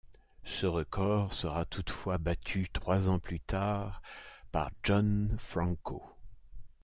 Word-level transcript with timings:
Ce 0.45 0.65
record 0.65 1.31
sera 1.31 1.63
toutefois 1.65 2.17
battu 2.17 2.67
trois 2.73 3.07
ans 3.07 3.19
plus 3.19 3.39
tard 3.39 4.01
par 4.51 4.71
John 4.81 5.35
Franco. 5.37 6.01